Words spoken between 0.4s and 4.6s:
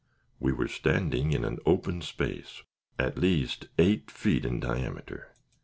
were standing in an open space, at least eight feet in